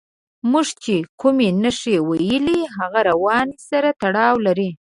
موږ 0.51 0.67
چې 0.83 0.95
کومې 1.21 1.49
نښې 1.63 1.95
وویلې 2.01 2.59
هغه 2.77 2.99
روان 3.09 3.47
سره 3.69 3.89
تړاو 4.01 4.35
لري. 4.45 4.69